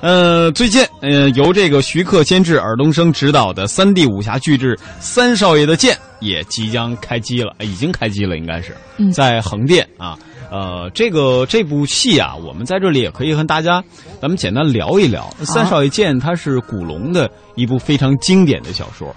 [0.00, 8.76] 呃，最近呃由这个徐克监制、尔冬升执导的三 D 武侠巨制《三少爷的剑》也即将开机了，已经开机了，应该是
[9.12, 10.18] 在横店啊。
[10.50, 13.82] 呃，这个这部戏啊，我们在这里也可以和大家
[14.20, 19.14] 咱们简单聊一聊《三少爷剑》，它是古龙的一部非常经典的小说，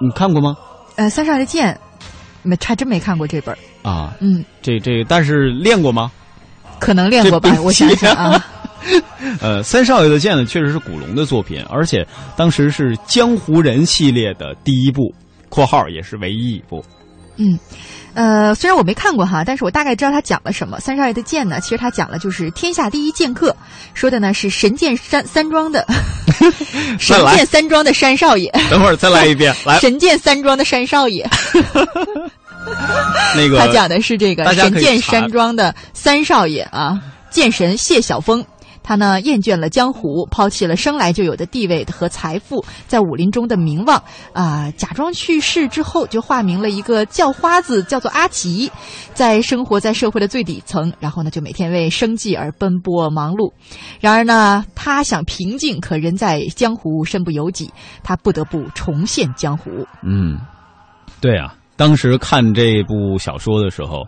[0.00, 0.56] 你看过吗？
[0.96, 1.72] 呃，《三少爷剑》
[2.42, 4.14] 没，还真没看过这本啊。
[4.20, 6.10] 嗯，这这，但是练过吗？
[6.78, 8.44] 可能练过吧，我想想啊。
[9.40, 15.14] 呃，《三少爷的剑》呢，确实是古龙的作品，而且当时是江湖人系列的第一部
[15.48, 16.84] （括号也是唯一一部）。
[17.36, 17.58] 嗯。
[18.12, 20.80] 呃，虽然我没看过哈，但是我大概知道他讲了什么。
[20.80, 23.54] 三少爷的剑呢，其实他讲了就是天下第一剑客，
[23.94, 25.86] 说的呢是神剑山三庄的
[26.98, 28.50] 神剑三庄的山少爷。
[28.68, 31.24] 等会儿再来一遍，来 神剑三庄的山少爷。
[33.36, 38.44] 那个他讲的是这个神剑山庄的三少爷啊，剑神谢晓峰。
[38.82, 48.70] 他呢厌倦了江湖，抛弃了生来就有的地位和财富，在武林中的名望啊，假装去世之后，就化名了一个叫花子，叫做阿吉，
[49.14, 53.52] 在生活在社会的最底层，然后呢，就每天为生计而奔波忙碌。
[54.00, 57.70] 然而呢，他想平静，可人在江湖身不由己，
[58.02, 59.70] 他不得不重现江湖。
[60.02, 60.38] 嗯，
[61.20, 64.06] 对啊，当时看这部小说的时候。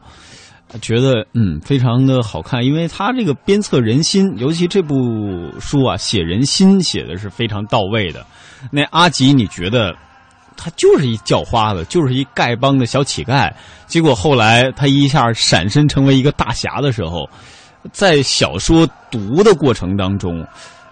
[0.81, 4.95] 觉得嗯非常的好看，因为他这个鞭策人心，尤其这部
[5.61, 8.25] 书啊写人心写的是非常到位的。
[8.71, 9.95] 那阿吉，你觉得
[10.57, 13.53] 他就是一叫花子，就是一丐帮的小乞丐，
[13.87, 17.29] 结果后来他一下闪身成为一个大侠的时候，
[17.93, 20.47] 在小说读的过程当中，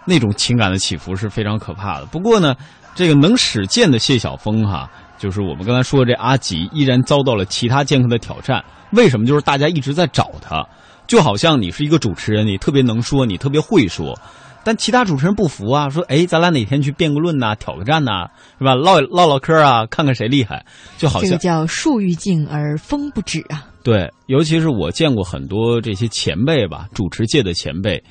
[0.04, 2.06] 那种情感的起伏是非常可怕的。
[2.06, 2.54] 不过呢，
[2.94, 4.90] 这个能使剑的谢晓峰哈，
[5.20, 8.64] 就是我们刚才说的这阿吉，依然遭到了其他剑客的挑战。
[8.92, 9.26] 为什么？
[9.26, 10.66] 就是大家一直在找他，
[11.06, 14.18] 就好像你是一个主持人，你特别能说，你特别会说，
[14.64, 18.74] 但其他主持人不服啊，说：“哎，咱俩哪天去辩个论呐，挑个战呐，是吧？
[18.74, 20.64] 唠唠唠嗑啊，看看谁厉害。”
[20.96, 23.66] 就好像这个叫树欲静而风不止啊。
[23.82, 28.02] 对，尤其是我见过很多这些前辈吧，主持界的前辈，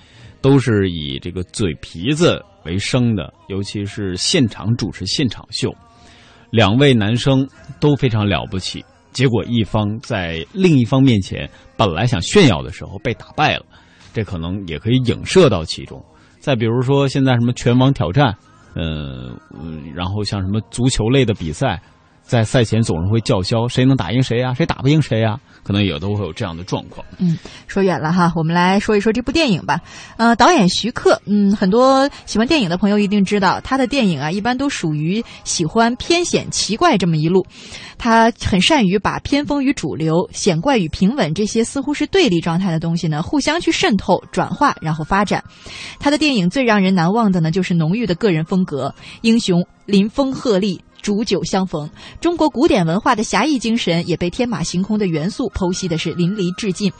[0.41, 5.71] 都是以这个嘴皮子为生的，尤其是现场主持现场秀，
[6.49, 7.47] 两位男生
[7.79, 8.83] 都非常了不起。
[9.11, 13.65] 结果一方在另一方面前本来想炫耀的时候被打败了，
[14.13, 16.03] 这可能也可以影射到其中。
[16.39, 18.35] 再比如说现在什么拳王挑战，
[18.75, 19.35] 嗯，
[19.95, 21.81] 然后像什么足球类的比赛，
[22.21, 25.39] 在赛前总是会叫嚣谁能打赢谁呀，谁打不赢谁呀。
[25.69, 27.05] 可能也都会有这样的状况。
[27.19, 27.37] 嗯，
[27.67, 29.79] 说远了哈，我们来说一说这部电影吧。
[30.17, 37.45] 呃，导演徐克，嗯，很多喜欢电影的朋友一定知道，他的电影啊，一般都属于喜欢偏显奇怪这么一路。
[37.99, 45.43] 他很善于把偏锋与主流、显怪与平稳这些似乎是对立状态的东西呢，互相去渗透、转化，然后发展。
[45.99, 50.79] 他的电影最让人难忘的呢，就是浓郁的个人风格，英雄临风鹤唳。
[51.01, 51.89] 煮酒相逢，
[52.21, 56.91] 中国古典文化的侠义精神也被天马行空的元素剖析的是淋漓尽，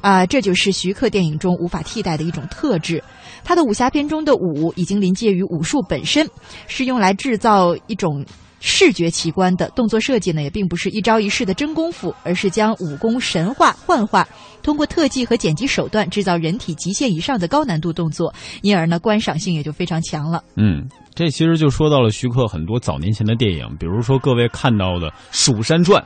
[0.00, 3.02] 啊，这就是徐克电影中无法替代的一种特质。
[3.44, 6.28] 他的武侠片中的武已经临界于武术本身，
[6.66, 8.24] 是用来制造一种
[8.60, 14.26] 视觉奇观的动作设计呢，也并不是一招一式的真功夫，而是将武功神话幻化，
[14.62, 20.42] 通过特技和剪辑手段制造人体极限以上的高难度动作，因而呢，观赏性也就非常强了。
[20.56, 20.88] 嗯。
[21.14, 26.00] 这其实就说到了徐克很多早年前的电影，比如说各位看到的《蜀山传》，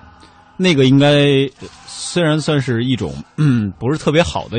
[0.56, 1.26] 那个应该
[1.86, 4.56] 虽然算是一种嗯不是特别好的，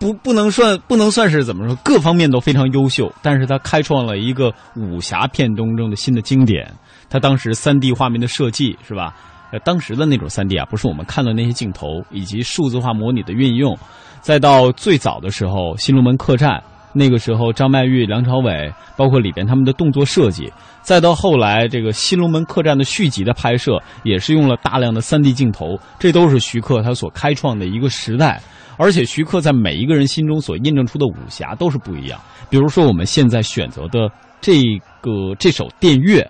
[0.00, 6.68] 不不能算不能算是怎么说，各方面都非常优秀，但是他开创了一个武侠片当中的新的经典。
[7.12, 9.14] 他当时三 D 画面的设计是吧？
[9.50, 13.76] 呃，当时的那种三 D 啊，不是我们看的那些镜头，以及数字化模拟的运用，
[14.22, 16.50] 再到最早的时候，《新龙门客栈》。
[16.94, 20.50] 那个时候，张曼玉、梁朝伟，包括里边他们的动作设计，
[20.80, 28.40] 再到后来这个《新龙门客栈》的续集的拍摄，也是用了大量的三 D 镜头，这都是徐克他所开创的一个时代。
[28.78, 32.18] 而且徐克在每一个人心中所印证出的武侠都是不一样。
[32.48, 34.10] 比如说我们现在选择的
[34.40, 34.62] 这
[35.00, 36.26] 个这首电乐，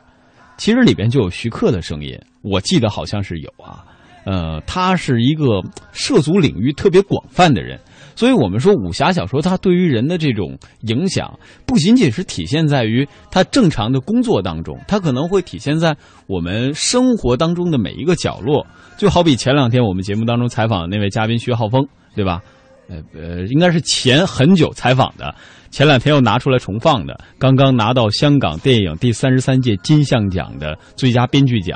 [0.56, 3.84] 其实里边就有徐克的声音，我记得好像是有啊。
[4.24, 5.60] 呃，他是一个
[5.92, 7.78] 涉足领域特别广泛的人。
[8.14, 15.96] 所以我们说，武侠小说它对于人的这种影响，不仅仅是体现在于他正常的工作当中，它可能会体现在
[16.26, 18.64] 我们生活当中的每一个角落。
[18.98, 21.84] 就好比前两天我们节目当中采访的那位嘉宾徐浩峰，
[22.14, 22.40] 对吧？
[22.88, 25.34] 呃呃，应该是前很久采访的，
[25.72, 31.74] 前两天又拿出来重放的，刚刚拿到香港电影第三十三届金像奖的最佳编剧奖。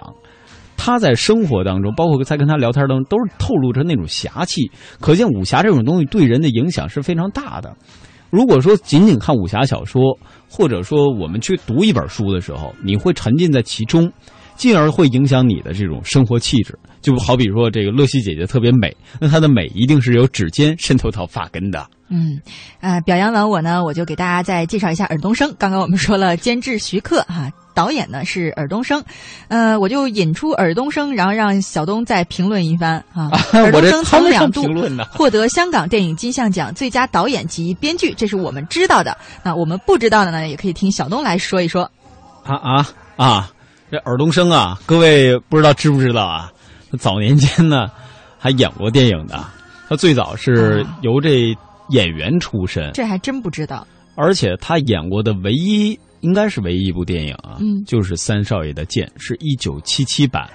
[0.77, 4.71] 他在生活当中，包括在跟他聊天当中，都是透露着那种侠气。
[5.01, 7.75] 可见武侠这种东西对人的影响是非常大的。
[8.29, 10.03] 如果说仅仅看武侠小说，
[10.47, 14.13] 或者说我们去读一本书的时候，你会沉浸在其中，
[14.57, 16.79] 进而会影响你的这种生活气质。
[17.01, 21.87] 就好比说，这个乐西姐姐特别美，那她的美一定是由指尖渗透到发根的。
[22.09, 22.41] 嗯，
[22.81, 25.55] 呃，表扬完我呢，我就给大家再介绍一下尔冬升。
[25.59, 29.03] 刚刚我们说了监制徐克哈、导演呢是尔冬升，
[29.49, 33.31] 呃，我就引出尔冬升，然后让小东再评论一番啊。
[33.53, 34.65] 尔冬升曾两度
[35.13, 39.17] 获得香港电影金像奖最佳导演及编剧，这是我们知道的。
[39.45, 41.89] 那我们不知道的呢，也可以听小东来说一说。
[42.45, 43.51] 啊啊啊！
[43.97, 46.53] 这尔冬升啊，各位不知道知不知道啊？
[46.99, 47.87] 早年间呢，
[48.39, 49.43] 还演过电影的。
[49.89, 51.57] 他最早是由这。
[51.91, 53.87] 演员出身，这还真不知道。
[54.17, 60.51] 而且他演过的唯一，应该是唯一一部电影啊，嗯，就是《三少爷的剑》，是一九七七版。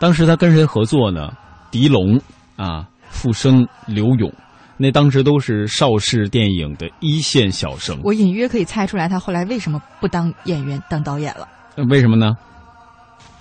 [0.00, 1.30] 当时他跟谁合作呢？
[1.70, 2.18] 狄龙
[2.56, 4.32] 啊，傅生、刘勇，
[4.78, 8.00] 那当时都是邵氏电影的一线小生。
[8.02, 11.46] 我隐约可以猜出来，他后来为什么不当演员，当导演了？
[11.90, 12.32] 为什么呢？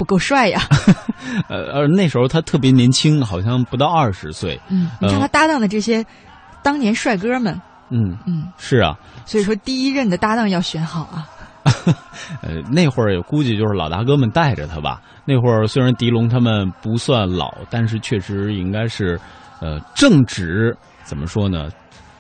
[0.02, 0.60] 不够帅呀。
[1.48, 4.60] 呃而，那时候他特别年轻，好像不到二十岁。
[4.68, 6.04] 嗯，你看他搭档的这些。
[6.64, 7.60] 当年帅哥们，
[7.90, 8.96] 嗯嗯，是啊，
[9.26, 11.28] 所以说第一任的搭档要选好啊。
[12.42, 15.02] 呃，那会儿也估计就是老大哥们带着他吧。
[15.26, 19.20] 那会儿虽然狄龙他们不算老，但是确实应该是，
[19.60, 21.68] 呃，正值怎么说呢？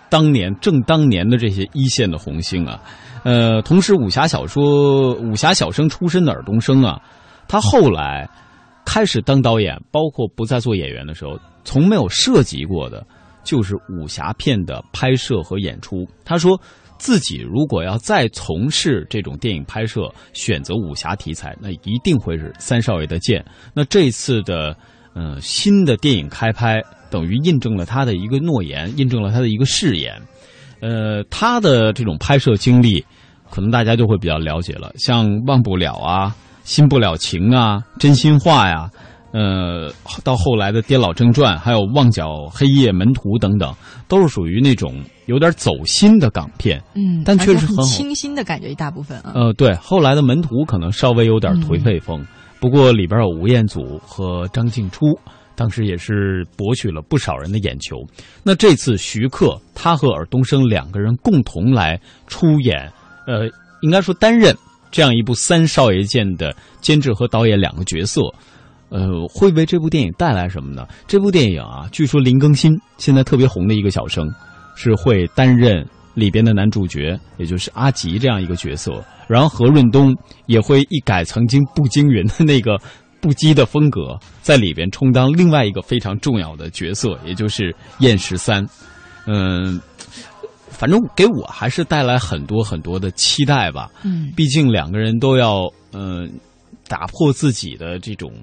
[0.10, 2.80] 当年正当年的这些一线的红星啊。
[3.24, 7.00] 呃，同时武侠小说武侠小生出身的尔冬升啊，
[7.52, 8.30] 他后来
[8.86, 13.06] 开始当导演，包括不再做演员的时候，从没有涉及过的。
[13.44, 16.08] 就是武侠片的拍摄和演出。
[16.24, 16.56] 他说，
[17.00, 23.44] 自己如果要再从事这种电影拍摄，选择武侠题材，那一定会是三少爷的剑。
[23.74, 24.78] 那这次的，
[25.16, 30.22] 嗯，新的电影开拍，等于印证了他的一个诺言，印证了他的一个誓言。
[30.80, 33.04] 呃，他的这种拍摄经历，
[33.50, 36.28] 可能大家就会比较了解了，像《忘不了》啊，
[36.72, 38.90] 《新不了情》啊，《真心话》呀。
[39.34, 39.92] 呃，
[40.24, 43.76] 到后来的《颠老正传》，还有《旺角黑夜门徒》等等，
[44.08, 46.82] 都是属于那种有点走心的港片。
[46.94, 49.34] 嗯，但确实很清新的感觉，一大部分啊。
[49.36, 52.26] 呃，对，后来的《门徒》可能稍微有点颓废风，
[52.62, 55.08] 不过里边有吴彦祖和张静初，
[55.56, 57.98] 当时也是博取了不少人的眼球。
[58.44, 62.90] 那这次徐克他和尔冬升两个人共同来出演，
[63.28, 63.46] 呃，
[63.82, 64.56] 应该说担任
[64.92, 68.22] 这样一部《三少爷剑》的监制和导演两个角色。
[68.90, 70.86] 呃，会为这部电影带来什么呢？
[71.08, 74.30] 这部电影啊，据说林更新现在特别红的一个小生，
[74.76, 79.02] 是会担任里边的男主角，也就是阿吉这样一个角色。
[79.30, 80.14] 然后何润东
[80.46, 82.78] 也会一改曾经步惊云的那个
[83.22, 88.68] 不羁的风格，在里边充当另外一个非常重要的角色，也就是燕十三。
[89.26, 89.80] 嗯，
[90.82, 93.88] 反正给我还是带来很多很多的期待吧。
[94.04, 96.28] 嗯，毕竟两个人都要嗯
[96.88, 98.34] 打破自己的这种。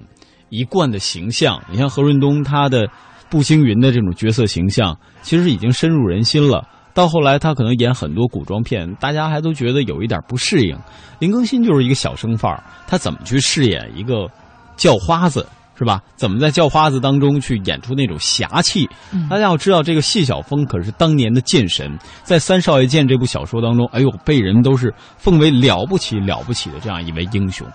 [0.51, 2.89] 一贯的形象，你像何润东，他的
[3.29, 6.67] 步惊云的这种角色形象，其实已经深入人心了。
[6.91, 10.75] 到后来，他可能演很多古装片，大家还都觉得有一点不适应。
[11.19, 14.27] 林更新就是一个小生范儿，他怎么去饰演一个
[14.75, 15.45] 叫花子，
[15.79, 16.01] 是吧？
[16.17, 18.85] 怎么在叫花子当中去演出那种侠气？
[19.29, 27.65] 大家要知道，这个谢晓峰可是当年的剑神，在《三少爷剑》这部小说当中，哎呦，被人都是奉为了不起了不起的这样一位英雄。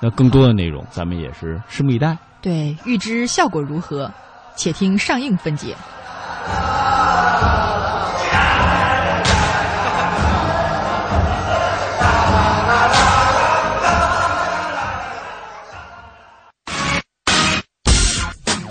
[0.00, 2.16] 那更多的内容，咱们也是拭目以待。
[2.40, 4.08] 对，预知效果如何，
[4.54, 5.74] 且听上映分解。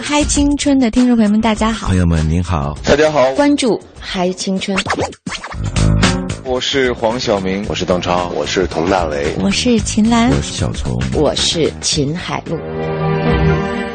[0.10, 1.90] 嗨青春的听众朋友们，大家好！
[1.90, 3.30] 朋友们您好，大家好！
[3.34, 4.76] 关注嗨青春。
[6.46, 12.58] 我是黄晓明，我是邓超，我是佟大为，我是秦岚，我是小虫，我是秦海璐。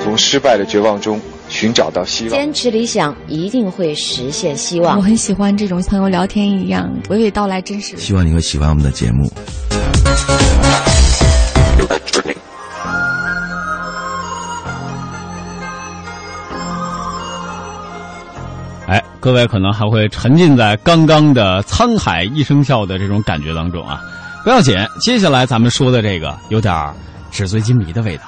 [0.04, 4.98] 从失败的绝望中寻找到希望，坚持理想一定会实现希望。
[4.98, 7.96] 我很喜欢这种朋友聊天一样娓娓道来真实。
[7.96, 9.32] 希望你会喜欢我们的节目。
[19.22, 24.02] 各位可能还会沉浸在刚刚的沧海一声笑的这种感觉当中啊，
[24.42, 26.74] 不要紧，接下来咱们说的这个有点
[27.30, 28.24] 纸醉金迷的味道。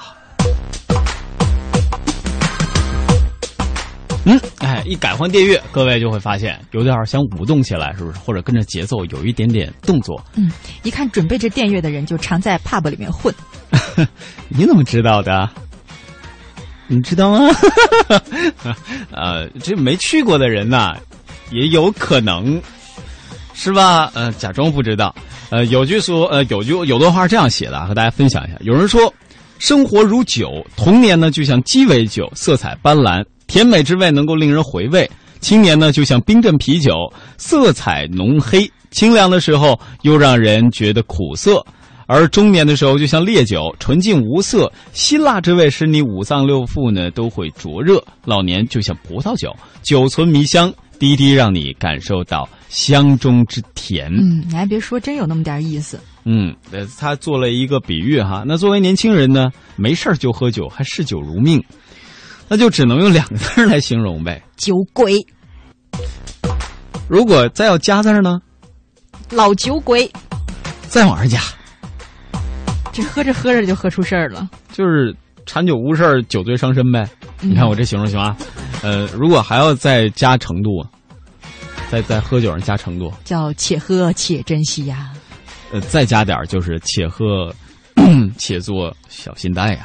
[4.25, 8.19] 嗯，哎，一改换电乐，各位就会发现有点想舞动起来，是不是？
[8.21, 10.25] 或者跟着节奏有一点点动作。
[10.37, 10.49] 嗯，
[10.85, 13.35] 一看准备这电乐的人就常在 pub 里面混。
[14.49, 15.51] 你怎么知道的？
[16.87, 17.49] 你知道吗？
[19.11, 20.95] 呃，这没去过的人呐，
[21.51, 22.61] 也有可能
[23.55, 24.11] 是吧？
[24.15, 25.15] 呃，假装不知道。
[25.51, 28.57] 呃，有句说，呃，有句有段话这样写的，和大家分享一下。
[28.61, 29.13] 有人说，
[29.59, 35.07] 生活如酒，童年呢就像鸡尾酒，色彩斑斓，甜美之味能够令人回味；
[35.41, 36.93] 青年呢就像冰镇啤酒，
[37.39, 41.65] 色彩浓黑，清凉的时候又让人觉得苦涩。
[42.07, 54.13] 而中年的时候，就像烈酒，纯净无色，辛辣之味使你五脏六腑呢都会灼热；老年就像葡萄酒，酒存迷香，滴滴让你感受到香中之甜。
[54.13, 55.99] 嗯，你还别说，真有那么点意思。
[56.25, 58.45] 嗯，呃，他做了一个比喻哈。
[58.47, 61.63] 那作为年轻人呢，没事儿就喝酒，还嗜酒如命，
[62.49, 65.25] 那就只能用两个字来形容呗，酒鬼，
[67.09, 68.41] 如果再要加字呢，
[69.31, 70.11] 老酒鬼，
[70.89, 71.41] 再往上加，
[72.95, 74.49] 这喝着喝着就喝出事儿了。
[74.73, 77.07] 就是馋酒误事儿，酒醉伤身呗。
[77.41, 78.37] 你看我这形容行吗？
[78.83, 80.87] 呃，如果还要再加程度，
[81.91, 85.11] 再在喝酒上加程度，叫且喝且珍惜呀。
[85.73, 87.53] 呃，再加点儿就是且喝
[88.39, 89.85] 且做小心带呀。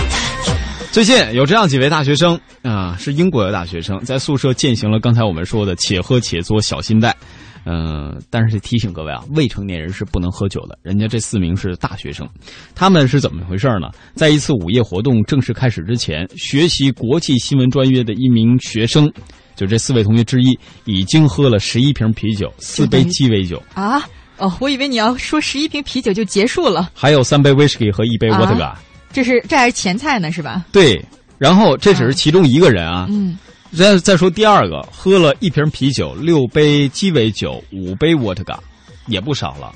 [0.92, 7.16] 最近有这样几位大学生啊，是英国的大学生，在宿舍践行了刚才我们说的“且喝且做小心带”。
[7.64, 10.78] 嗯、但是提醒各位啊，未成年人是不能喝酒的。
[10.82, 12.28] 人家这四名是大学生，
[12.74, 13.88] 他们是怎么回事呢？
[14.14, 19.10] 在一次午夜活动正式开始之前，学习国际新闻专业的一名学生，
[19.56, 24.00] 就这四位同学之一，已经喝了十一瓶啤酒，四杯鸡尾酒，啊，
[24.38, 28.74] 哦，我以为你要说十一瓶啤酒就结束了，还有三杯威士忌和一杯啊 vodka。
[29.12, 30.64] 这是这还是前菜呢，是吧？
[30.72, 31.04] 对，
[31.36, 33.06] 然后这只是其中一个人啊。
[33.10, 33.36] 嗯，
[33.72, 38.58] 再再说第二个，喝了一瓶啤酒，六杯鸡尾酒，五杯伏特加
[39.06, 39.72] 也不少了。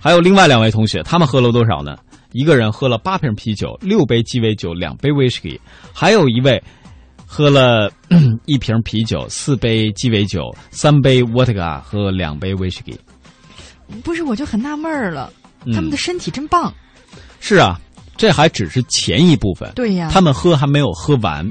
[0.00, 1.96] 还有另外两位同学，他们喝了多少呢？
[2.32, 5.60] 一个人喝了八瓶啤酒，六杯鸡尾酒，两杯威士忌；
[5.92, 6.62] 还有一位
[7.26, 12.98] 喝了嗯 一瓶啤酒，四杯鸡尾酒，三杯伏特加和两杯威士忌。
[14.02, 15.30] 不是，我就很纳闷儿了，
[15.66, 16.72] 嗯他们的身体真棒。
[17.40, 17.78] 是啊，
[18.16, 19.70] 这还只是前一部分。
[19.74, 21.46] 对呀，他们喝还没有喝完，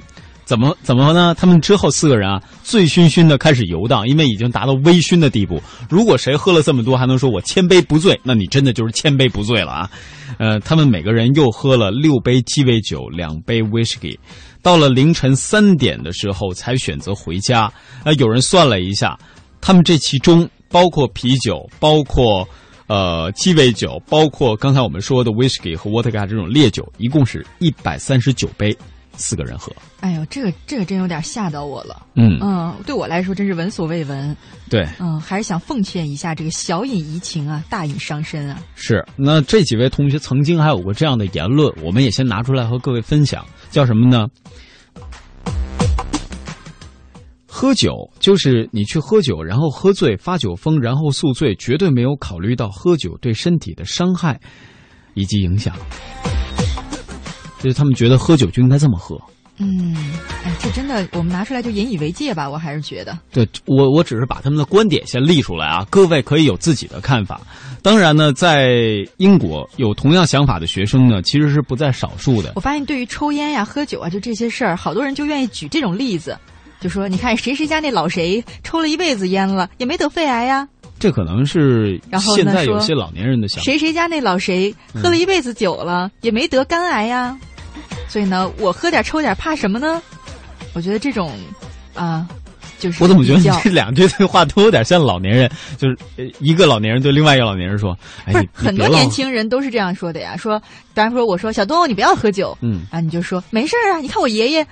[0.52, 1.34] 怎么怎么呢？
[1.34, 5.62] 他们之后四个人啊，醉醺醺的开始游荡，因为已经达到微醺的地步。
[5.90, 9.90] 如果谁喝了这么多，还能说我千杯不醉，那你真的就是千杯不醉了啊！
[10.38, 14.20] 呃，他们每个人又喝了六杯鸡尾酒，两杯威士忌，
[14.62, 17.72] 到了凌晨三点的时候才选择回家。
[18.04, 19.18] 呃，有人算了一下，
[19.62, 22.46] 他们这其中包括啤酒，包括。
[22.88, 28.78] 呃，鸡尾酒包括刚才我们说的威士忌和沃特嘎这种烈酒，一共是一百三十九杯，
[29.22, 29.72] 四个人喝。
[30.02, 32.06] 哎呦，这个这个真有点吓到我了。
[32.16, 34.36] 嗯，嗯，对我来说真是闻所未闻。
[34.70, 38.60] 对，嗯，还是想奉劝一下，这个小饮怡情啊，大饮伤身啊。
[38.76, 39.06] 是。
[39.16, 44.28] 那这几位同学曾经还有过这样的言论，我们也先拿出来和各位分享，叫什么呢？
[47.54, 54.40] 喝酒就是你去喝酒，然后喝醉发酒疯，然后宿醉，绝对没有考虑到喝酒对身体的伤害
[55.14, 55.76] 以及影响。
[57.62, 59.20] 就是他们觉得喝酒就应该这么喝。
[59.58, 59.96] 嗯，
[60.44, 62.50] 哎，这真的，我们拿出来就引以为戒吧。
[62.50, 67.40] 我还是觉得，对我，我只是把他们的观点先立出来啊，各位可以有自己的看法。
[67.84, 68.74] 当然呢，在
[69.18, 72.54] 英国有同样想法的学生呢，其实是不在少数的。
[72.56, 76.36] 我发现对于抽烟呀、喝酒啊，就这些事儿，好多人就愿意举这种例子，
[76.80, 80.66] 就说你看谁谁家那老谁抽了一辈子烟了，也没得肺癌呀；
[80.98, 83.64] 这可能是然后现在有些老年人的想法。
[83.64, 87.38] 谁谁家那老谁喝了一辈子酒了，也没得肝癌呀。
[88.12, 90.02] 所以呢，我喝点抽点，怕什么呢？
[90.74, 91.32] 我觉得这种
[91.94, 92.28] 啊，
[92.78, 95.50] 就是我怎么觉得你这两句对话都有点像老年人？
[95.78, 100.36] 就是呃一个老年人对另外一个老年人说：“哎，很多年轻人都是这样说的呀。
[100.36, 104.68] 说，比方说我说小东，你不要喝酒，嗯啊，你就说没事儿啊，你看我爷爷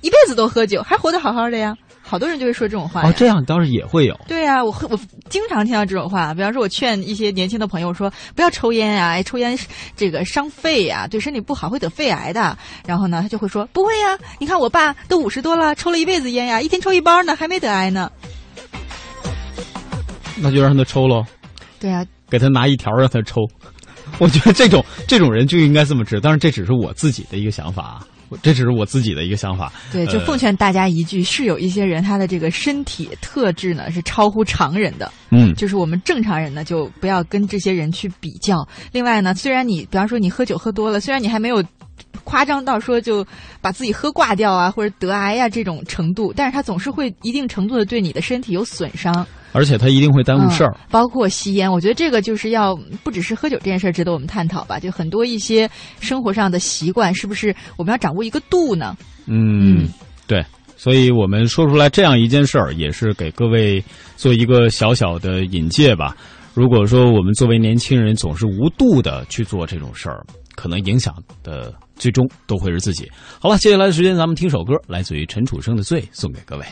[0.00, 1.76] 一辈子都喝酒，还活得好好的呀。
[2.08, 3.08] 好多人就会说这种话呀。
[3.08, 4.18] 哦，这样倒是也会有。
[4.26, 4.98] 对啊，我喝我
[5.28, 6.32] 经常听到这种话。
[6.32, 9.56] 比方说，我劝一些年轻的朋友说，不要抽烟呀、哎，抽烟
[9.94, 12.56] 这个伤肺呀、对身体不好，会得肺癌的。
[12.86, 18.10] 然后呢，他就会说，不会呀，你看我爸都五十多了，抽了一辈子烟呀，一天抽一包呢，还没得癌呢。
[20.40, 21.22] 那就让他抽喽，
[21.78, 23.42] 对啊，给他拿一条让他抽。
[24.18, 28.07] 我觉得这种这种人就应该这么治，当然这只是我自己的一个想法啊，我
[28.42, 29.72] 这只是我自己的一个想法。
[29.92, 38.66] 对，就呃奉劝大家一句：是有一些人他的这个身体特质呢是超乎常人的，嗯，就是我们正常人呢就不要跟这些人去比较。
[38.92, 41.62] 另外呢，虽然你比方说你喝酒喝多了，虽然你还没有
[42.24, 43.26] 夸张到说就
[43.60, 49.26] 把自己喝挂掉啊或者得癌呀、这种程度，但是它总是会一定程度的对你的身体有损伤。
[49.52, 50.72] 而且他一定会耽误事儿。
[50.76, 55.68] 嗯，包括吸烟，我觉得这个就是要不只是喝酒这件事儿值得我们探讨吧，就很多一些
[56.00, 58.96] 生活上的习惯，是不是我们要掌握一个度呢？
[59.26, 59.88] 嗯嗯，
[60.26, 60.44] 对，
[60.76, 63.82] 所以我们说出来这样一件事儿，也是给各位
[64.16, 66.16] 做一个小小的引介吧。
[66.54, 70.24] 如果说我们作为年轻人总是无度的去做这种事儿，
[70.56, 73.08] 可能影响的最终都会是自己。
[73.38, 76.64] 好了，接下来的时间咱们听首歌，来自于陈楚生的《醉》，送给各位。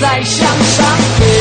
[0.00, 1.33] 再向上。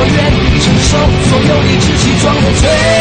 [0.00, 0.96] 我愿意承受
[1.28, 2.97] 所有理直气壮的罪。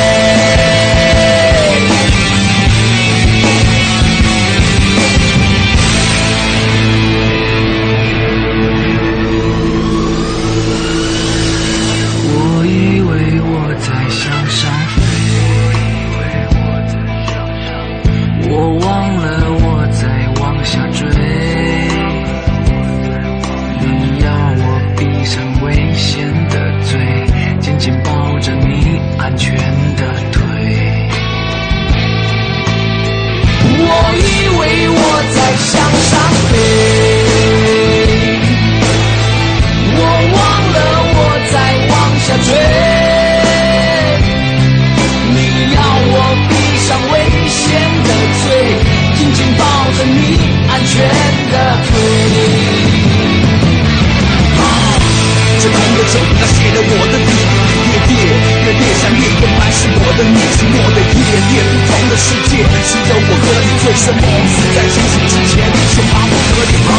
[60.07, 61.19] 我的你，寂寞的夜
[61.51, 66.95] 夜不同的世界，只有我和你醉生梦死，在清醒之前，说怕我可以吗，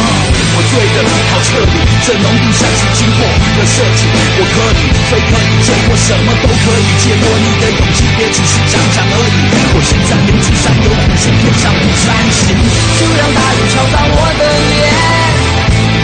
[0.53, 3.25] 我醉的好彻底，这浓度像是经过
[3.57, 9.41] 的设计，我可以非可以就我什么都可以，借过你的勇气，别只是讲讲而已，
[9.73, 12.53] 我现在明知山有虎，却偏向不山行，
[13.01, 14.85] 就让大雨敲打我的脸。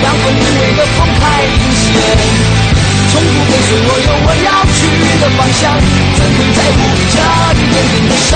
[0.02, 1.86] 阳光明媚的风太阴险，
[3.16, 4.92] 从不跟随我有我要去
[5.24, 5.72] 的方向，
[6.20, 7.16] 怎会在乎这
[7.56, 8.36] 一点点的伤？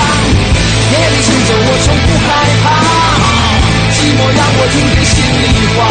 [0.91, 2.65] 夜里行走我从不害怕，
[3.91, 5.83] 寂寞让我听见心里话，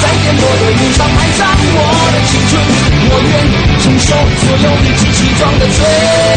[0.00, 1.78] 在颠簸的路上埋葬我
[2.14, 2.62] 的青春，
[3.10, 3.34] 我愿
[3.82, 6.33] 承受所有理直气壮的罪。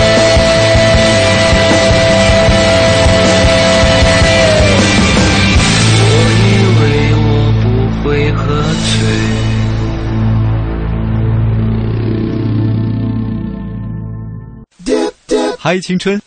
[15.67, 16.17] 嗨，青春，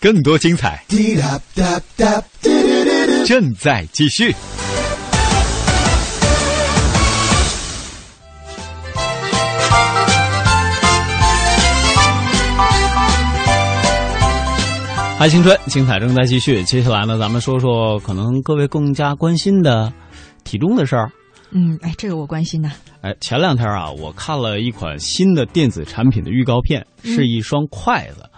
[0.00, 0.84] 更多精彩
[3.24, 4.34] 正在继续。
[15.16, 16.64] 嗨，青春，精彩正在继续。
[16.64, 19.92] 接下来呢，咱们说说可能各位更加关心的
[20.42, 21.08] 体重的事儿。
[21.50, 22.72] 嗯，哎，这个我关心呐。
[23.02, 28.28] 哎，前两天啊，我看了一款新的电子产品的预告片，是一双筷子。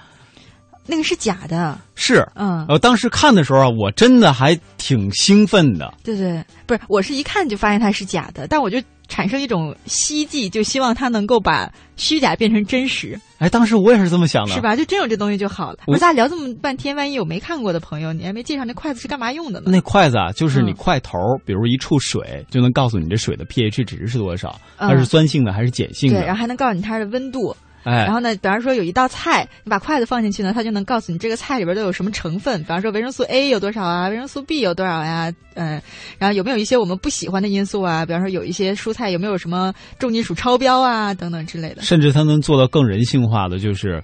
[0.91, 5.93] 那个是假的，是，嗯，呃，当时看的时候啊，我真的还挺兴奋的。
[6.03, 14.63] 对对，不是，我是一看就发现它是假的，但我就产生一种希冀，就希望它能够把虚假变成真实，哎，当时我也是这么想的，是？
[14.63, 14.75] 吧？
[14.75, 15.79] 就真有这东西就好了。
[15.87, 19.71] 我我咱俩聊这么半天，万一有没看过的朋友，你还没介绍那筷子是干嘛用的呢？
[19.71, 26.27] 那筷子啊，就是你嗯筷头，比如一处水，就能告诉你这水的 pH 值是多少，嗯它是酸性的还是碱性的对，的。
[26.27, 27.55] 然后还能告诉你它的温度。
[27.89, 32.61] 哎然，后呢，比方说有一道菜，你把筷子放进去呢，它就能告诉你这个菜里边都有什么成分。
[32.61, 35.33] 比方说维生素 A 有多少啊，维生素 B 有多少呀？
[35.55, 35.81] 嗯，
[36.19, 38.05] 然后有没有一些我们不喜欢的因素啊？
[38.05, 41.83] 比方说有一些蔬菜有没有什么重金属超标啊，等等之类的。
[41.83, 44.03] 甚至它能做到更人性化的，就是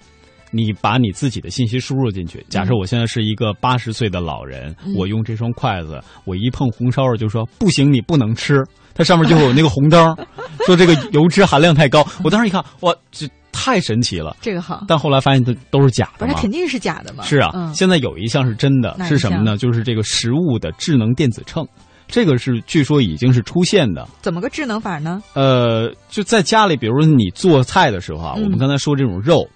[0.51, 2.45] 你把你自己的信息输入进去。
[2.49, 8.63] 假设我现在是一个八十岁的老人，嗯我用这双筷子，我一碰红烧肉就说不行，你不能吃。
[8.97, 10.17] 它上面就会有那个红灯，
[10.67, 12.07] 说这个油脂含量太高。
[12.23, 13.29] 我当时一看，哇，这
[13.65, 14.37] 太神奇了。
[14.43, 16.41] 这个好，但后来发现它都是假不是它的嘛。
[16.43, 17.25] 肯定是假的嘛？
[17.25, 19.57] 是啊，嗯，现在有一项是真的，是什么呢？
[19.57, 21.67] 就是这个食物的智能电子秤，
[22.07, 24.07] 这个是据说已经是出现的。
[24.21, 25.23] 怎么个智能法呢？
[25.33, 29.49] 呃，就在家里，比如说你做菜的时候啊，嗯我们刚才说这种肉，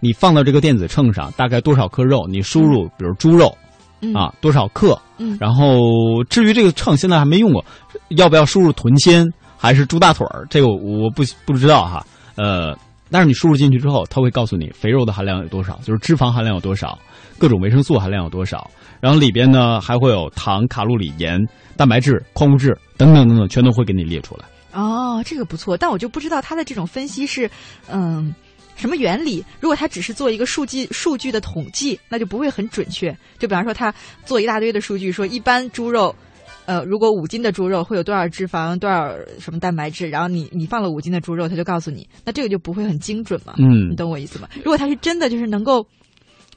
[0.00, 3.56] 你放到这个电子秤上，大概多少克肉，你输入，比如猪肉
[4.00, 7.64] 嗯啊多少克，嗯然后至于这个秤现在还没用过，
[8.16, 9.24] 要不要输入臀纤
[9.56, 12.04] 还是猪大腿儿，这个我我不不知道哈。
[12.34, 12.76] 呃，
[13.12, 16.98] 但是你输入进去之后，它会告诉你肥肉的含量有多少，就是脂肪含量有多少，
[17.38, 18.68] 各种维生素含量有多少，
[19.00, 21.38] 然后里边呢还会有糖、卡路里、盐、
[21.76, 24.46] 蛋白质、矿物质等等等等，全都会给你列出来。
[24.72, 27.48] 哦，这个不错，但我就不知道它的这种分析是，
[27.90, 28.34] 嗯，
[28.74, 29.44] 什么原理？
[29.60, 33.14] 如果它只是做一个数据数据的统计，那就不会很准确。
[33.38, 33.94] 就比方说，他
[34.24, 36.14] 做一大堆的数据，说一般猪肉。
[36.66, 43.54] 呃，如果五斤的猪肉会有多少脂肪，多少什么蛋白质，然后你你放了五斤的猪肉，他就告诉你，那这个就不会很精准嘛？
[43.58, 44.48] 嗯你懂我意思吗？
[44.56, 45.86] 如果它是真的，就是能够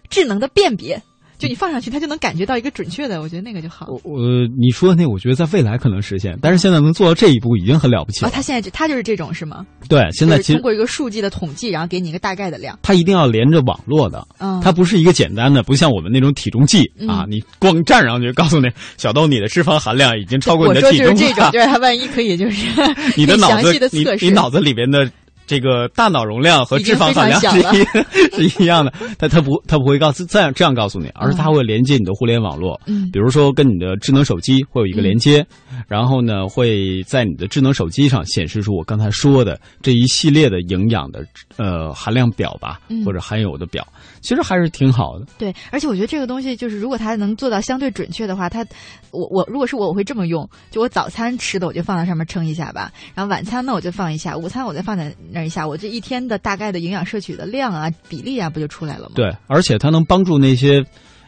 [0.10, 1.02] 智能的辨别，
[1.38, 3.88] 就你放上去，它就能感觉到一个准确的，我觉得那个就好。
[3.88, 4.20] 我我
[4.58, 8.32] 你说的那，我觉得在未来可能实现，但是现在能做到这一步已经很了不起哦，了。
[8.34, 9.66] 它现在就它就是这种是吗？
[9.90, 12.78] 对，现在通过一个数据的统计，然后给你一个大概的量。
[12.82, 18.68] 它一定要连着网络的，嗯，它不是一个简单的，不像我们那种体重计嗯啊，你光站上去告诉你
[18.98, 22.66] 小豆你的脂肪含量已经超过你的体重就是这种，就是它万一可以就是
[23.18, 25.10] 你的脑子详细的你测试，你脑子里边的。
[25.48, 33.10] 这个大脑容量和脂肪含量是一 是一样的，但它不它不会告诉这样这样告诉你，而是它会连接你的互联网络，嗯。
[33.12, 35.46] 比如说跟你的智能手机会有一个连接，
[35.88, 41.24] 然后呢会在你的智能手机上显示出我刚才说的这一系列的营养的
[41.58, 43.04] 呃含量表吧，嗯。
[43.06, 43.86] 或者含有的表，
[44.22, 45.26] 其实还是挺好的。
[45.38, 48.66] 对，而且我觉得这个东西就是，如果它能做到相对准确的话，它
[49.12, 59.12] 我我如果是我，我会这么用，就我早餐吃的我就放在上面称一下吧，然后晚餐呢我就放一下，午餐我再放在那一下，我这一天的大概的营养摄取的量啊比例啊不就出来了吗？
[59.16, 60.82] 对，而且它能帮助那些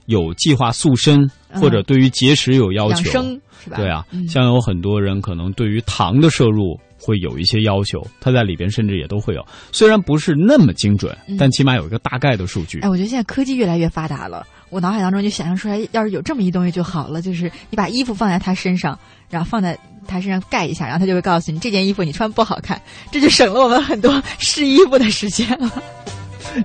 [0.05, 3.75] 有计划塑身嗯或者对于节食有要求，养生是吧？
[3.75, 9.41] 对啊，嗯像有很多人可能对于糖的摄入会有一些要求，它在里边甚至也都会有，
[9.71, 12.81] 虽然不是那么精准，嗯但起码有一个大概的数据。
[12.81, 25.71] 哎，我觉得现在科技越来越发达了，我脑海当中就想象出来，要是有这么一东西就好了，就是你把衣服放在他身上，然后放在他身上盖一下，然后他就会告诉你这件衣服你穿不好看，这就省了我们很多试衣服的时间了。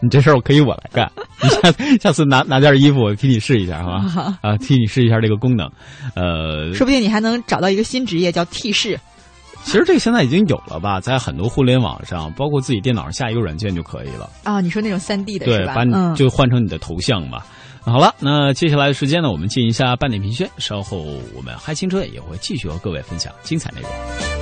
[0.00, 1.10] 你这事儿我可以我来干，
[1.42, 4.38] 你下下次拿拿件衣服我替你试一下，好吧？
[4.40, 5.68] 啊，替你试一下这个功能。
[6.14, 8.98] 呃，说不定你还能找到一个新职业叫替试。
[9.64, 14.28] 其实这个现在已经有了吧，在很多互联网上，包括自己电脑上下一个软件就可以了。
[14.42, 15.46] 啊、你说那种三 D 的？
[15.46, 17.42] 对把你嗯，就换成你的头像嘛。
[17.84, 20.98] 好了，那接下来的时间呢，我们进一下半点评宣，稍后
[21.34, 24.41] 我们嗨青春也会继续和各位分享精彩内容。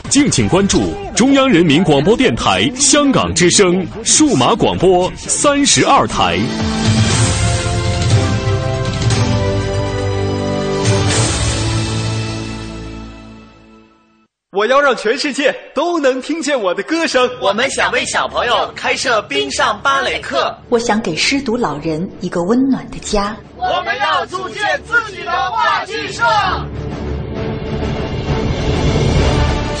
[0.11, 6.37] 敬请关注中央人民广播电台香港之声数码广播三十二台。
[14.51, 17.29] 我要让全世界都能听见我的歌声。
[17.41, 20.53] 我们想为小朋友开设冰上芭蕾课。
[20.67, 23.33] 我想给失独老人一个温暖的家。
[23.55, 26.21] 我们要组建自己的话剧社。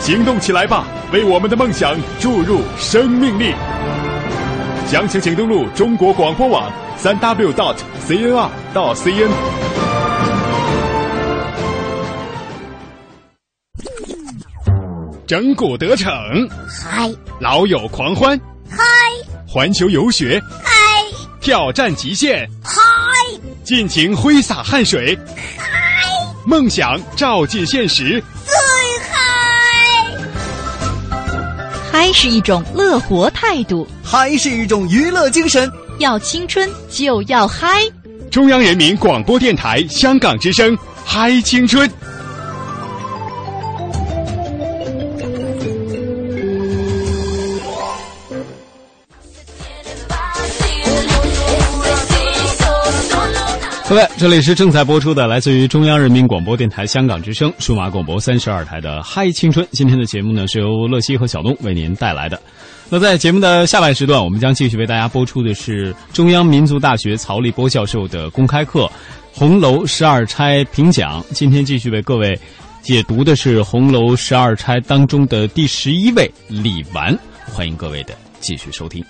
[0.00, 3.54] 行动起来吧，为我们的梦想注入生命力！
[4.86, 7.76] 详情请登录中国广播网三 w dot
[8.08, 9.30] cnr 到 cn。
[15.26, 16.10] 整蛊得逞，
[16.66, 17.08] 嗨；
[17.38, 18.36] 老友狂欢，
[18.68, 18.82] 嗨；
[19.46, 20.72] 环球游学，嗨；
[21.40, 22.80] 挑战极限，嗨；
[23.62, 25.16] 尽情挥洒汗水，
[25.56, 25.64] 嗨；
[26.44, 28.20] 梦想照进现实，
[31.92, 35.68] 嗨是一种乐活态度，嗨是一种娱乐精神。
[35.98, 37.82] 要青春就要嗨！
[38.30, 41.90] 中央人民广播电台香港之声，嗨青春。
[53.90, 59.66] 各位，这里是正在播出的，来自于中央人民广播电台香港之声数码广播三十二台的《嗨青春》。
[59.72, 62.40] 今天的节目呢，是由乐西和小东为您带来的。
[62.88, 68.84] 那在节目的下半时段，我们将继续为大家播出的是中央民族大学曹立波教授的公开课
[69.32, 71.20] 《红楼十二钗评讲》。
[71.32, 72.38] 今天继续为各位
[72.82, 77.18] 解读的是《红楼十二钗》当中的第十一位李纨。
[77.44, 79.04] 欢迎各位的继续收听。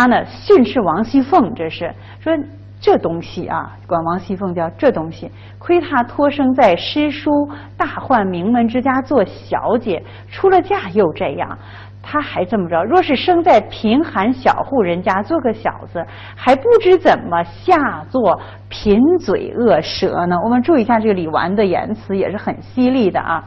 [0.00, 2.32] 他呢训斥王熙凤，这是说
[2.80, 7.30] 这东西啊，管王熙凤叫这东西，亏她托生在诗书
[7.76, 11.58] 大宦名门之家做小姐，出了嫁又这样，
[12.02, 12.82] 她还这么着。
[12.84, 16.02] 若是生在贫寒小户人家做个小子，
[16.34, 20.36] 还不知怎么下作贫嘴恶舌呢？
[20.42, 23.44] 我们注意一下这个李纨的言辞也是很犀利的啊。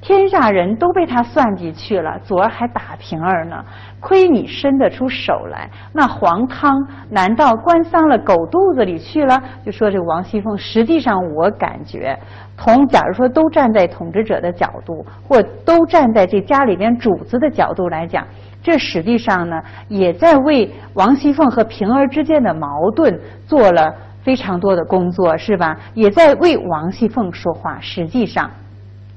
[0.00, 3.64] 天下人都被他算计去了，昨儿还打平儿呢，
[4.02, 5.70] 亏你伸得出手来。
[5.94, 6.76] 那黄汤
[7.08, 9.40] 难道灌丧了狗肚子里去了？
[9.64, 12.18] 就说这个王熙凤，实际上我感觉，
[12.58, 18.26] 从假如说都站在统治者的角度，或都站在这家里边主子的角度来讲，
[18.60, 19.56] 这实际上呢，
[19.88, 25.76] 也在为王熙凤和平儿之间的矛盾做了非常多的工作，是吧？
[25.94, 28.50] 也在为王熙凤说话，实际上。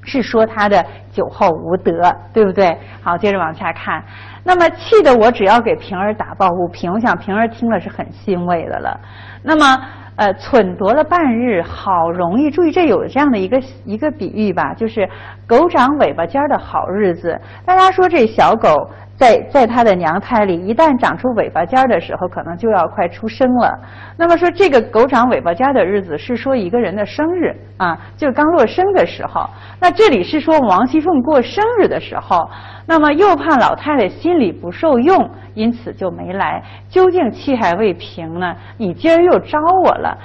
[0.06, 1.92] 是说他的酒后无德，
[2.32, 2.74] 对不对？
[3.02, 4.02] 好，接着往下看。
[4.42, 8.98] 那么气得我只要给平儿打抱不平，我想平儿听了是很欣慰的了。
[9.42, 9.78] 那么
[10.14, 15.06] 呃，忖度了半日，好容易注意这有这样的一个一个比喻吧，就是
[15.46, 17.38] 狗长尾巴尖儿的好日子。
[17.66, 18.88] 大家说这小狗。
[19.16, 23.72] 在在它的娘胎里，一旦长出尾巴尖儿的时候，可能就要快出生了。
[24.16, 29.48] 那么说，这个狗长尾巴尖的日子是说一个人的生日啊，就刚落生的时候。
[29.80, 32.46] 那这里是说王熙凤过生日的时候，
[32.86, 36.62] 那么又怕老太太心里不受用，因此就没来。
[36.88, 38.54] 究竟气还未平呢？
[38.76, 40.18] 你今儿又招我了，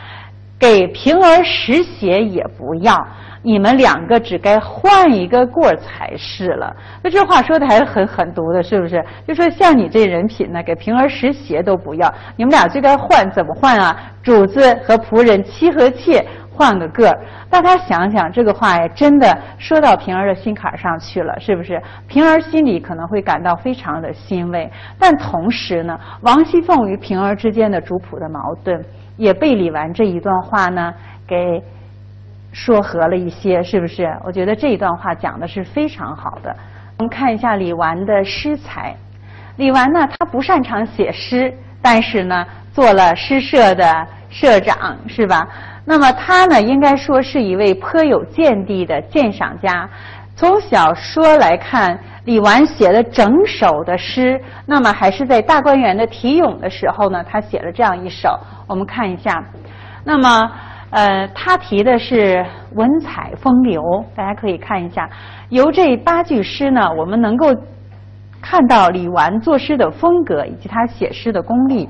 [0.59, 2.93] 给平儿使血也不要。
[3.41, 6.75] 你们两个只该换一个过才是了。
[7.03, 9.03] 那这话说的还是很狠毒的，是不是？
[9.27, 13.97] 就说像你这人品呢，给平儿拾鞋都不要，你们俩就该换，怎么换啊？
[14.21, 16.23] 主子和仆人，妻和妾
[16.53, 17.19] 换个个儿。
[17.49, 21.81] 大家想想，这个话呀，真的说到平儿的心坎上去了，是不是？
[22.07, 28.79] 平儿心里可能会感到非常的欣慰，但同时呢，王熙凤与平儿之间的主仆的矛盾，
[29.17, 30.93] 也被李纨这一段话呢
[31.27, 31.59] 给
[32.51, 34.13] 说和了一些，是不是？
[34.23, 36.55] 我觉得这一段话讲的是非常好的。
[36.97, 38.95] 我们看一下李纨的诗才。
[39.57, 45.47] 李纨呢，他不擅长写诗，但是呢，做了诗社的社长，是吧？
[45.85, 49.89] 那么他呢，应该说是一位颇有见地的鉴赏家。
[50.35, 58.39] 从小说来看，李纨写了整首的诗，那么还是在大观园的题咏的时候呢，他写了这样一首。
[58.67, 59.43] 我们看一下，
[60.03, 60.51] 那么
[60.91, 63.81] 呃，他提的是文采风流，
[64.15, 65.09] 大家可以看一下。
[65.49, 67.47] 由这八句诗呢，我们能够。
[68.43, 71.87] 看到李纨作诗的风格以及他写诗的功力，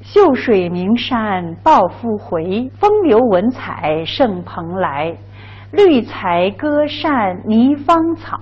[0.00, 5.14] 秀水名山抱负回，风流文采胜蓬莱，
[5.70, 8.36] 绿才歌扇霓芳草，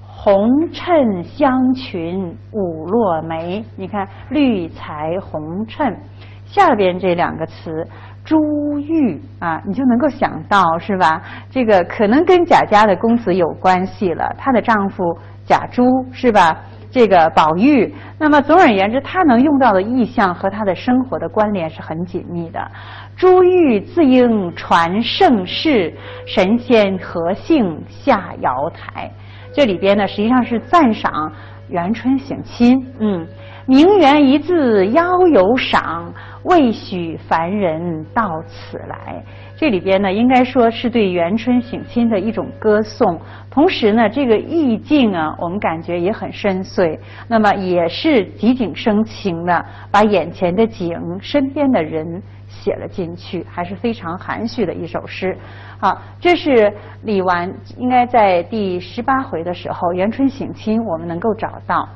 [0.00, 3.64] 红衬香裙舞落梅。
[3.76, 5.96] 你看绿才红衬，
[6.44, 7.86] 下边这两个词
[8.24, 8.36] 珠
[8.78, 11.22] 玉啊，你就能够想到是吧？
[11.50, 15.02] 这个可能跟贾家的公子有关系了，她的丈夫
[15.44, 16.56] 贾珠是吧？
[16.90, 22.60] 这个宝玉，那么总而言之，他能用到的意象和他的生活的关联是很紧密的。
[23.16, 29.10] 珠玉自应传盛世，神仙何幸下瑶台？
[29.54, 31.32] 这里边呢，实际上是赞赏
[31.70, 32.86] 元春省亲。
[32.98, 33.26] 嗯，
[33.66, 39.22] 名园一字邀游赏，未许凡人到此来。
[39.56, 43.20] 这里边呢，应该说是对元春省亲的一种歌颂。
[43.48, 46.98] 同时呢，这个意境啊，我们感觉也很深邃。
[47.28, 55.36] 那么也是极景生情的，把眼前的景、身边的人写了进去，还是非常含蓄的一首诗。
[55.78, 56.72] 好，这是
[57.04, 61.88] 李纨应该在第十八回的时候，元春省亲，我们能够找到。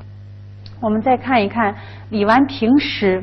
[0.81, 1.75] 我们再看一看
[2.11, 3.23] 李纨评诗。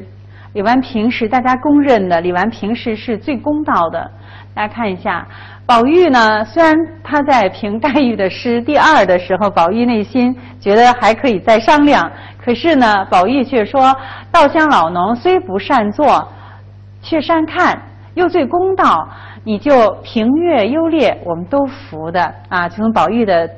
[0.53, 4.11] 李纨评诗，大家公认的李纨评诗是最公道的。
[4.53, 5.25] 大家看一下。
[5.65, 6.45] 宝玉呢？
[6.45, 12.11] 虽然他在评黛玉的诗第二的时候，宝玉内心觉得还可以再商量。
[12.37, 13.95] 可是呢，宝玉却说
[14.29, 16.27] ：“稻香老农虽不善作，
[17.01, 17.81] 却善看，
[18.13, 19.07] 又最公道。
[19.43, 23.49] 你就评阅优劣，我们都服的啊。”从宝玉的。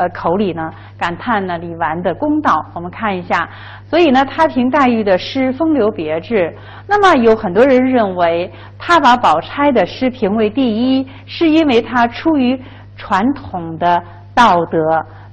[0.00, 2.64] 呃，口里呢感叹呢李纨的公道。
[2.72, 3.46] 我们看一下，
[3.84, 6.56] 所以呢，他评黛玉的诗风流别致。
[6.86, 12.58] 那么有很多人认为，他把宝钗的诗评为第一，是因为他出于
[12.96, 14.02] 传统的
[14.34, 14.78] 道德。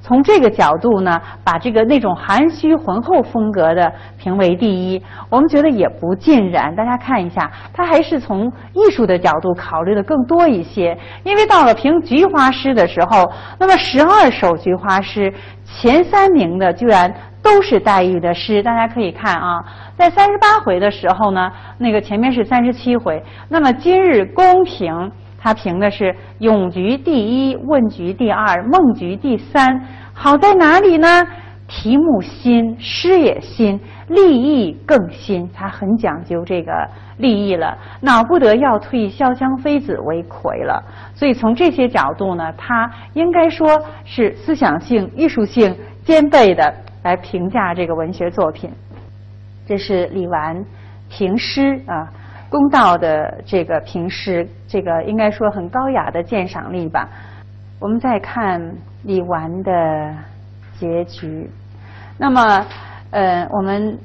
[0.07, 6.73] 从这个角度呢，把这个那种含蓄浑厚风格的评为第一，我们觉得也不尽然。
[6.73, 10.97] 大家看一下，他还是从艺术的角度考虑的更多一些。
[11.25, 15.33] 因为到了评菊花诗的时候，那么十二首菊花诗
[15.65, 18.63] 前三名的居然都是黛玉的诗。
[18.63, 19.59] 大家可以看啊，
[19.97, 25.11] 在三十八回的时候呢，那个前面是三十七回，那么今日公平。
[25.47, 29.81] 他评的是咏菊第一，问菊第二，梦菊第三。
[30.11, 31.25] 好在哪里呢？
[31.69, 33.79] 题目新，诗也新，
[34.09, 35.49] 立意更新。
[35.53, 36.85] 他很讲究这个
[37.19, 40.83] 立意了，恼不得要退潇湘妃子为魁了。
[41.15, 48.69] 所以从这些角度呢，他应该说是思想性、艺术性兼备的来评价这个文学作品。
[49.65, 50.61] 这是李纨
[51.07, 52.05] 评诗啊。
[52.49, 57.09] 公道的这个评诗，这个应该说很高雅的鉴赏力吧。
[57.79, 58.61] 我们再看
[59.03, 60.15] 李纨的
[60.79, 61.49] 结局。
[62.17, 62.65] 那么，
[63.11, 63.97] 呃，我们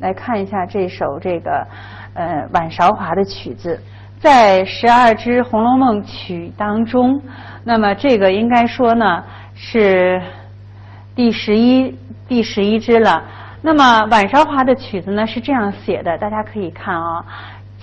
[0.00, 1.66] 来看一下这首这个
[2.14, 3.80] 呃晚韶华的曲子，
[4.18, 7.22] 在十二支《红楼梦》曲当中，
[7.64, 10.20] 那么这个应该说呢是
[11.14, 11.96] 第十一
[12.28, 13.24] 第十一支了。
[13.62, 17.24] 那么晚韶华的曲子呢是这样写的，大家可以看啊。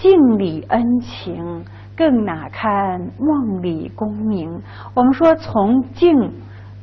[0.04, 1.64] 镜里恩情，
[1.96, 4.62] 更哪堪梦里功名？
[4.94, 6.14] 我们说从镜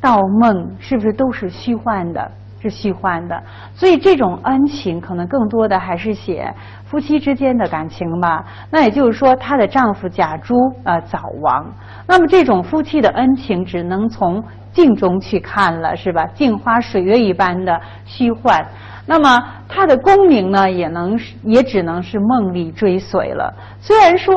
[0.01, 2.31] 到梦，是不是都是虚幻的？
[2.63, 3.39] 是虚幻的。
[3.75, 6.51] 所以这种恩情，可能更多的还是写
[6.87, 8.43] 夫妻之间的感情吧。
[8.71, 10.55] 那也就是说，她的丈夫贾珠
[10.85, 11.71] 呃早亡，
[12.07, 14.43] 那么这种夫妻的恩情，只能从
[14.73, 16.25] 镜中去看了，是吧？
[16.29, 18.67] 镜花水月一般的虚幻。
[19.11, 23.53] 那么他的功名呢，也能也只能是梦里追随了。
[23.81, 24.37] 虽然说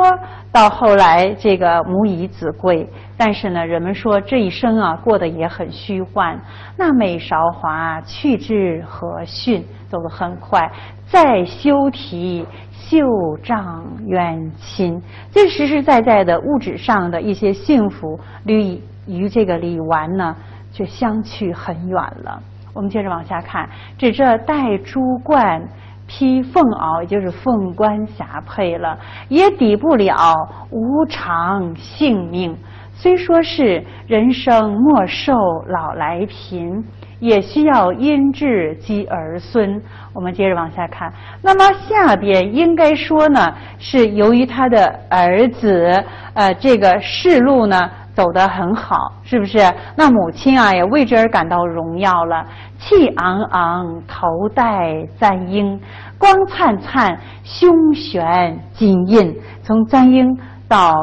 [0.51, 6.41] 到后来这个母以子贵，但是呢，人们说这一生啊过得也很虚幻。
[6.75, 10.67] 那美韶华去之何迅，走得很快。
[11.05, 12.97] 再休啼袖
[13.43, 14.99] 仗远亲，
[15.31, 20.35] 这实实在在的物质上的一些幸福，与与这个李纨呢，
[20.71, 22.41] 却相去很远了。
[22.73, 25.61] 我们接着往下看，指这戴珠冠。
[26.05, 28.99] 披凤袄，也就是凤冠霞帔了，
[29.29, 30.35] 也抵不了
[30.69, 32.55] 无常性命。
[32.93, 35.33] 虽说是人生莫寿
[35.69, 36.83] 老来贫，
[37.19, 39.81] 也需要因智积儿孙。
[40.13, 41.11] 我们接着往下看，
[41.41, 46.03] 那么下边应该说呢，是由于他的儿子，
[46.33, 47.89] 呃，这个世路呢。
[48.13, 49.57] 走得很好，是不是？
[49.95, 52.45] 那母亲啊也为之而感到荣耀了，
[52.77, 55.79] 气昂昂，头戴簪缨，
[56.17, 59.35] 光灿灿，胸悬金印。
[59.63, 60.37] 从簪缨
[60.67, 60.93] 到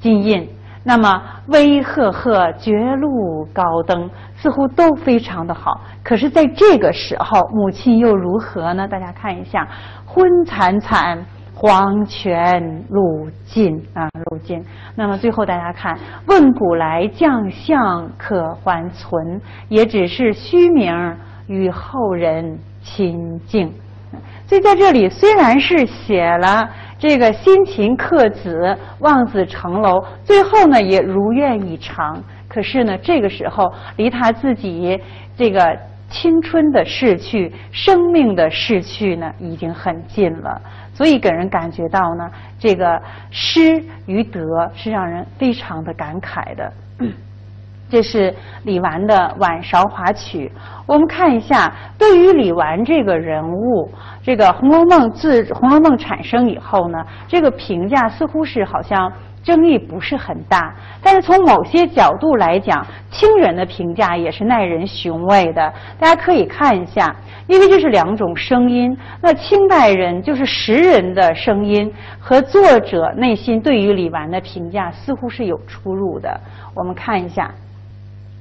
[0.00, 0.48] 金印，
[0.82, 5.80] 那么威赫赫，绝路高登，似乎都非常的好。
[6.02, 8.88] 可是，在这个时候，母亲又如何呢？
[8.88, 9.68] 大家看一下，
[10.06, 11.24] 昏惨惨。
[11.64, 14.62] 黄泉路尽啊，路尽。
[14.94, 19.40] 那么最后大家看，问古来将相可还存？
[19.70, 20.94] 也只是虚名，
[21.46, 23.72] 与后人亲近。
[24.46, 32.22] 所以在这里虽然是写了这个辛勤克子、望子成楼，最后呢也如愿以偿。
[32.46, 35.00] 可是呢，这个时候离他自己
[35.34, 35.74] 这个
[36.10, 40.60] 青春的逝去、生命的逝去呢，已经很近了。
[40.94, 42.98] 所以给人感觉到呢，这个
[43.30, 44.40] 失与得
[44.74, 46.72] 是让人非常的感慨的。
[47.90, 48.34] 这是
[48.64, 50.50] 李纨的《晚韶华曲》。
[50.86, 53.90] 我们看一下，对于李纨这个人物，
[54.22, 59.12] 这个《红楼梦》自《红楼梦》产生以后呢，这个评价似乎是好像。
[59.44, 65.72] 争议不是很大，但是从某些角度来讲，清人的评价也是耐人寻味的。
[66.00, 67.14] 大家可以看一下，
[67.46, 68.96] 因为这是两种声音。
[69.20, 76.40] 那清代人就是时人的声音和作者内心对于李纨的评价似乎是有出入的。
[76.74, 77.52] 我们看一下，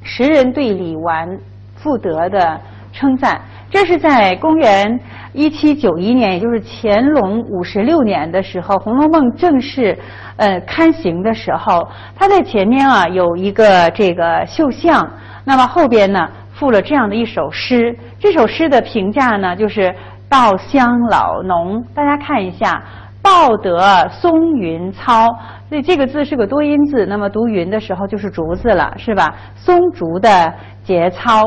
[0.04, 1.38] 时人对李纨
[1.76, 2.60] 傅德的
[2.94, 4.98] 称赞，这是在公元
[5.34, 9.98] 一七九一年，也就是乾隆五十六年的时候，《红楼梦》正式。
[10.36, 15.08] 呃，刊行的时候，他在前面啊有一个这个绣像，
[15.46, 17.96] 那么后边呢附了这样的一首诗。
[18.18, 19.94] 这首诗的评价呢就是
[20.28, 22.84] “稻香老浓”，大家看一下
[23.22, 25.28] ，“抱得松云操”，
[25.70, 29.36] 所以这个字是个多音字，那么读“云”的时候就是竹子了，是吧？
[29.56, 30.52] 松竹的
[30.84, 31.44] 节操，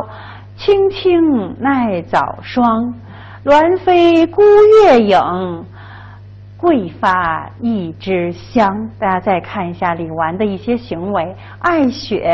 [0.57, 2.94] 青青奈早霜，
[3.44, 4.42] 鸾飞孤
[4.84, 5.20] 月影。
[6.59, 12.32] 桂发一枝香，大家再看一下李纨的一些行为，爱雪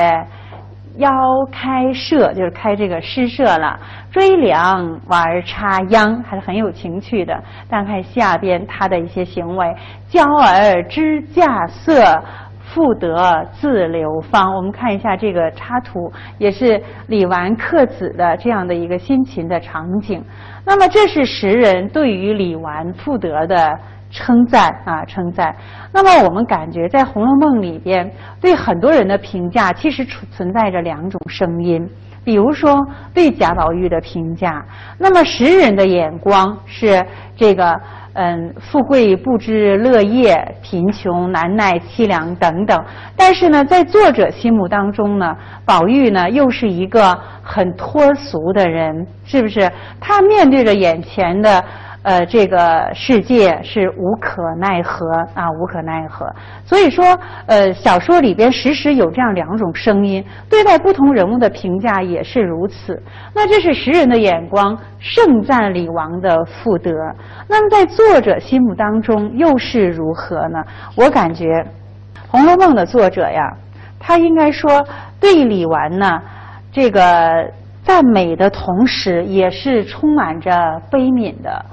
[0.99, 1.11] 邀
[1.51, 3.79] 开社，就是开这个诗社了。
[4.13, 7.43] 追凉玩插秧，还是很有情趣的。
[7.69, 9.75] 但看下边他的一些行为，
[10.09, 12.23] 娇儿知嫁色，
[12.75, 14.55] 妇德自流芳。
[14.55, 20.25] 我们看一下这个插图，也是李纨刻子的这样的一个辛勤的场景。
[20.65, 23.79] 那么这是时人对于李纨赋得的。
[24.15, 25.57] 称赞啊，称赞。
[25.91, 28.13] 那么我们感觉在《红楼梦》里边，
[28.43, 31.89] 对很多人的评价其实存存在着两种声音。
[32.25, 32.79] 比如说
[33.13, 34.65] 对贾宝玉的评价，
[34.99, 37.05] 那么时人的眼光是
[37.37, 37.81] 这个
[38.15, 42.79] 嗯，富贵不知乐业，贫穷难耐凄凉等等。
[43.17, 49.71] 但是呢，在作者心目当中呢，宝玉呢又是一个很脱俗的人，是不是？
[50.01, 51.65] 他面对着眼前的。
[52.03, 56.27] 呃，这个世界是无可奈何啊，无可奈何。
[56.65, 63.01] 所以说，呃，小说里边时时有这样两种声音，对待不同人物的评价也是如此。
[63.33, 66.91] 那这是时人的眼光，盛赞李王的妇德。
[67.49, 70.59] 那么在作者心目当中又是如何呢？
[70.97, 71.45] 我感觉，
[72.29, 73.57] 《红楼梦》的作者呀，
[74.01, 74.85] 他应该说
[75.21, 76.21] 对李纨呢，
[76.73, 77.49] 这个
[77.85, 80.51] 赞美的同时，也是充满着
[80.91, 81.65] 悲悯的。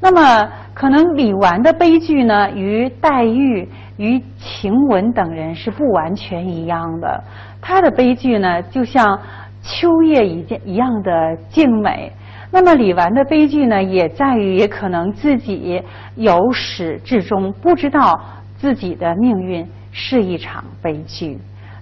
[0.00, 7.24] 那么，可能李纨的悲剧呢，与黛玉、与晴雯等人是不完全一样的。
[7.60, 9.20] 她的悲剧呢，就像
[9.60, 12.12] 秋叶一一样的静美。
[12.50, 15.82] 那么李纨的悲剧呢，也在于也可能自己
[16.14, 18.18] 由始至终不知道
[18.56, 21.36] 自己的命运是一场悲剧。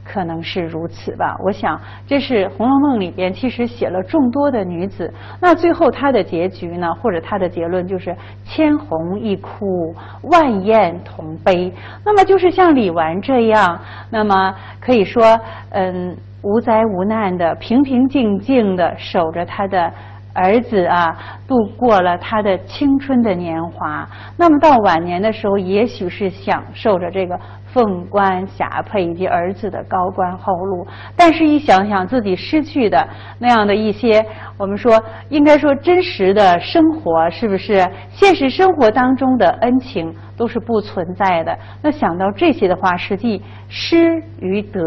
[0.07, 11.73] 可能是如此吧，我想这是《红楼梦》里边其实写了众多的女子，那最后她的结局呢，或者她的结论就是千红一哭，万艳同悲。
[12.05, 13.79] 那么就是像李纨这样，
[14.11, 15.39] 那么可以说，
[15.71, 19.93] 嗯，无灾无难的，平平静静的守着她的
[20.33, 21.17] 儿子啊
[21.49, 27.41] 度过了他的青春的年华，那么到晚年的时候，也许是享受着这个
[27.77, 33.07] 凤冠霞帔以及儿子的高官厚禄，但是一想想自己失去的
[33.39, 34.25] 那样的一些，
[34.57, 34.99] 我们说
[35.29, 41.55] 应该说真实的生活，是不是现实生活当中的恩情都是不存在的？
[41.83, 44.81] 那想到这些的话，实际失与得，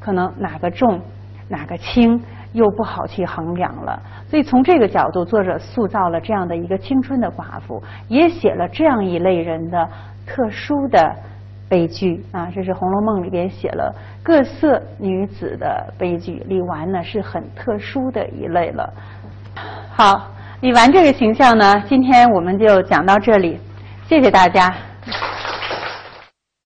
[0.00, 1.00] 可能哪个重，
[1.48, 2.20] 哪个轻？
[2.54, 9.88] 又不好去衡量了，所以从这个角度，作者塑造了这样的一个青春的寡妇，也写了这样一类人的
[10.26, 11.16] 特殊的
[11.72, 12.50] 悲剧啊。
[12.54, 13.90] 这是《红楼梦》里边写了
[14.22, 18.92] 各色女子的悲剧，李纨呢是很特殊的一类了。
[19.90, 20.28] 好，
[20.60, 23.58] 李纨这个形象呢，今天我们就讲到这里，
[24.06, 24.70] 谢谢大家。